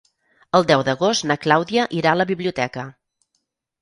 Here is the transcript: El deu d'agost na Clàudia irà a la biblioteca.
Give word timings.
El 0.59 0.63
deu 0.71 0.83
d'agost 0.87 1.27
na 1.31 1.37
Clàudia 1.45 1.85
irà 1.99 2.15
a 2.17 2.19
la 2.23 2.27
biblioteca. 2.33 2.87